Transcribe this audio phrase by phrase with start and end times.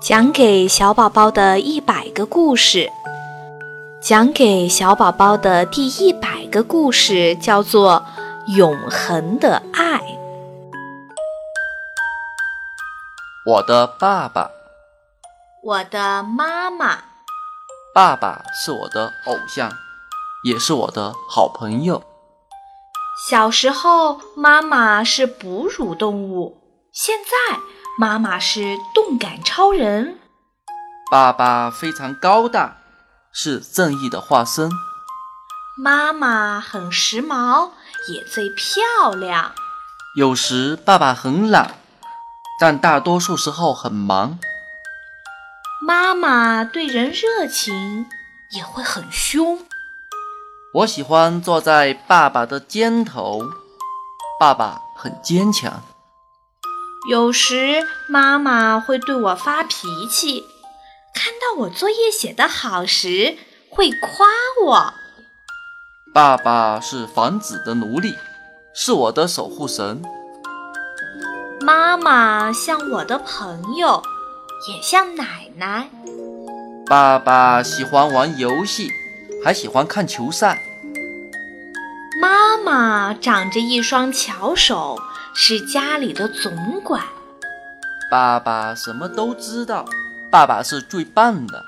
[0.00, 2.90] 讲给小宝宝的一百个故事，
[4.00, 8.02] 讲给小宝宝的第一百个故事叫做
[8.56, 9.98] 《永恒的爱》。
[13.44, 14.50] 我的爸爸，
[15.62, 17.04] 我的妈妈，
[17.94, 19.70] 爸爸是我的偶像，
[20.44, 22.02] 也是我的好朋友。
[23.28, 26.56] 小时候，妈妈是哺乳动物，
[26.90, 27.58] 现在。
[28.00, 30.18] 妈妈是动感超人，
[31.10, 32.78] 爸爸非常高大，
[33.30, 34.70] 是正义的化身。
[35.76, 37.72] 妈妈很时髦，
[38.08, 39.52] 也最漂亮。
[40.16, 41.74] 有时爸爸很懒，
[42.58, 44.38] 但大多数时候很忙。
[45.86, 48.06] 妈妈对人热情，
[48.52, 49.58] 也会很凶。
[50.72, 53.42] 我喜欢坐在爸爸的肩头，
[54.40, 55.82] 爸爸很坚强。
[57.08, 60.44] 有时妈妈会对我发脾气，
[61.14, 63.38] 看到我作业写得好时
[63.70, 64.28] 会夸
[64.66, 64.94] 我。
[66.12, 68.14] 爸爸是房子的奴隶，
[68.74, 70.02] 是我的守护神。
[71.62, 74.02] 妈妈像我的朋友，
[74.68, 75.88] 也像奶奶。
[76.86, 78.90] 爸爸喜欢玩游戏，
[79.42, 80.62] 还喜欢看球赛。
[82.20, 84.98] 妈妈长着一双巧手。
[85.34, 87.02] 是家里的总管，
[88.10, 89.84] 爸爸什么都知道，
[90.30, 91.64] 爸爸是最棒的。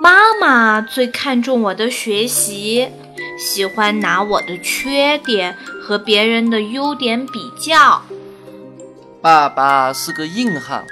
[0.00, 2.88] 妈妈最看重我的学习，
[3.38, 8.02] 喜欢拿我的缺点和别人的优点比较。
[9.22, 10.84] 爸爸是个硬汉，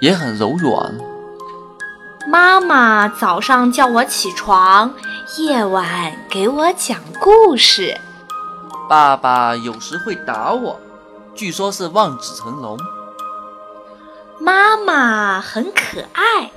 [0.00, 0.94] 也很柔软。
[2.28, 4.94] 妈妈早上叫我起床，
[5.38, 7.96] 夜晚给我讲故事。
[8.88, 10.78] 爸爸有时会打我，
[11.34, 12.78] 据说是望子成龙。
[14.38, 16.52] 妈妈很可爱，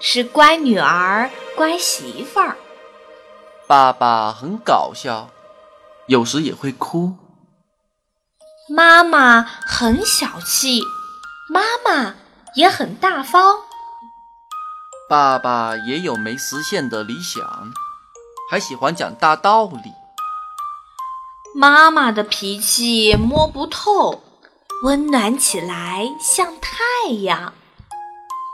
[0.00, 2.56] 是乖女儿、乖媳妇儿。
[3.68, 5.28] 爸爸很搞笑，
[6.06, 7.16] 有时也会哭。
[8.68, 10.82] 妈妈很小气，
[11.48, 12.14] 妈妈
[12.54, 13.56] 也很大方。
[15.08, 17.72] 爸爸也有没实现的理想，
[18.50, 19.92] 还喜欢讲大道理。
[21.60, 24.22] 妈妈的脾气摸不透，
[24.84, 27.52] 温暖起来像太阳。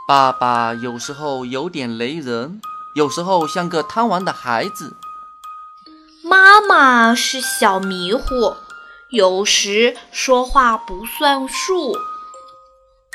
[0.07, 2.59] 爸爸有时候有点雷人，
[2.95, 4.97] 有时候像个贪玩的孩子。
[6.23, 8.55] 妈妈是小迷糊，
[9.11, 11.95] 有时说话不算数。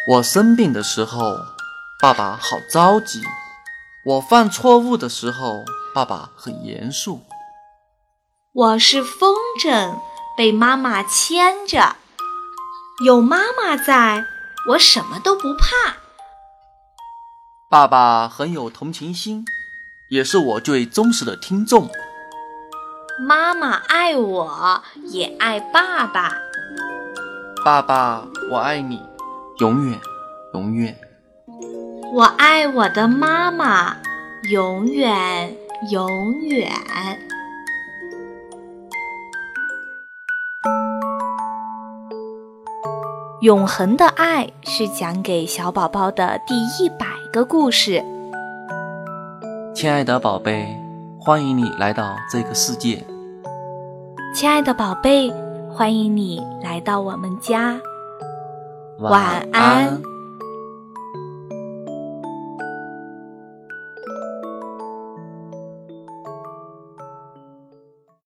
[0.07, 1.37] 我生病的时候，
[2.01, 3.19] 爸爸好着急；
[4.07, 7.22] 我犯错误的时候，爸爸很严肃。
[8.53, 9.98] 我是风筝，
[10.37, 11.97] 被妈妈牵着。
[13.04, 14.25] 有妈妈在，
[14.69, 15.97] 我什么都不怕。
[17.69, 19.44] 爸爸很有同情心，
[20.09, 21.88] 也是我最忠实的听众。
[23.26, 26.32] 妈妈爱我，也爱爸爸。
[27.65, 29.00] 爸爸，我爱你，
[29.59, 30.00] 永远，
[30.54, 30.98] 永远。
[32.12, 33.97] 我爱我的妈妈，
[34.50, 35.54] 永远，
[35.91, 36.72] 永远。
[43.41, 48.05] 永恒的爱是讲给小宝宝的第一百个故事。
[49.75, 50.67] 亲爱的宝贝，
[51.19, 53.03] 欢迎你来到这个世界。
[54.34, 55.33] 亲爱的宝贝，
[55.73, 57.81] 欢迎你来到我们家。
[58.99, 60.09] 晚安。